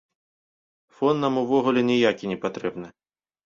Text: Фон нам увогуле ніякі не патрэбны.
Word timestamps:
Фон 0.95 1.15
нам 1.25 1.39
увогуле 1.43 1.87
ніякі 1.93 2.25
не 2.35 2.41
патрэбны. 2.47 2.87